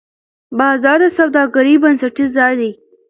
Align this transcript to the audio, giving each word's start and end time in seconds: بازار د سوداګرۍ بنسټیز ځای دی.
بازار 0.57 0.99
د 1.03 1.05
سوداګرۍ 1.17 1.75
بنسټیز 1.83 2.29
ځای 2.37 2.53
دی. 2.59 2.71